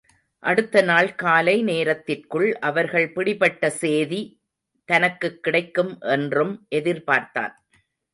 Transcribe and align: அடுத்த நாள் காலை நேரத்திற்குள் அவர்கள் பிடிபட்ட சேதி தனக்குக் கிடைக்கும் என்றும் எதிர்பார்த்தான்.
அடுத்த 0.43 0.81
நாள் 0.81 1.15
காலை 1.15 1.61
நேரத்திற்குள் 1.61 2.57
அவர்கள் 2.59 3.11
பிடிபட்ட 3.11 3.69
சேதி 3.69 4.21
தனக்குக் 4.89 5.43
கிடைக்கும் 5.43 5.99
என்றும் 5.99 6.67
எதிர்பார்த்தான். 6.75 7.53